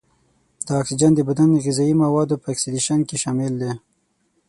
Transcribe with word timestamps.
دا 0.65 0.73
اکسیجن 0.81 1.11
د 1.15 1.19
بدن 1.29 1.49
غذايي 1.65 1.95
موادو 2.03 2.41
په 2.41 2.47
اکسیدیشن 2.53 2.99
کې 3.07 3.15
شامل 3.23 3.51
دی. 3.61 3.71